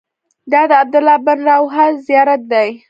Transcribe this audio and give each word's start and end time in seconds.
دا 0.51 0.61
د 0.69 0.71
عبدالله 0.81 1.15
بن 1.25 1.39
رواحه 1.49 1.85
زیارت 2.07 2.41
دی. 2.51 2.69